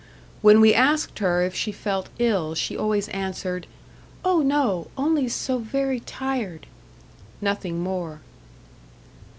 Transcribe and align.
When 0.41 0.61
we 0.61 0.73
asked 0.73 1.19
her 1.19 1.43
if 1.43 1.53
she 1.53 1.71
felt 1.71 2.09
ill, 2.17 2.55
she 2.55 2.75
always 2.75 3.07
answered, 3.09 3.67
"Oh, 4.25 4.39
no! 4.41 4.87
only 4.97 5.27
so 5.29 5.59
very 5.59 5.99
tired." 5.99 6.65
Nothing 7.39 7.83
more. 7.83 8.21